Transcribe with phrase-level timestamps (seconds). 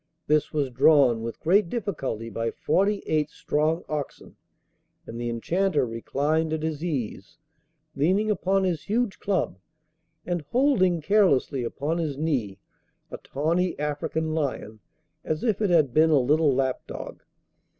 [0.25, 4.35] This was drawn with great difficulty by forty eight strong oxen;
[5.05, 7.37] and the Enchanter reclined at his ease,
[7.95, 9.59] leaning upon his huge club,
[10.25, 12.57] and holding carelessly upon his knee
[13.11, 14.79] a tawny African lion,
[15.23, 17.21] as if it had been a little lapdog.